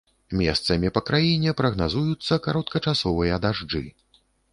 Месцамі 0.37 0.89
па 0.95 1.01
краіне 1.09 1.53
прагназуюцца 1.59 2.39
кароткачасовыя 2.47 3.39
дажджы. 3.45 3.83